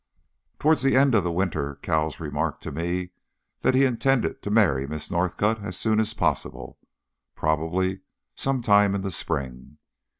Towards 0.57 0.81
the 0.81 0.95
end 0.97 1.13
of 1.13 1.23
the 1.23 1.31
winter 1.31 1.77
Cowles 1.83 2.19
remarked 2.19 2.63
to 2.63 2.71
me 2.71 3.11
that 3.59 3.75
he 3.75 3.85
intended 3.85 4.41
to 4.41 4.49
marry 4.49 4.87
Miss 4.87 5.11
Northcott 5.11 5.61
as 5.63 5.77
soon 5.77 5.99
as 5.99 6.15
possible 6.15 6.79
probably 7.35 8.01
some 8.33 8.63
time 8.63 8.95
in 8.95 9.01
the 9.01 9.11
spring. 9.11 9.77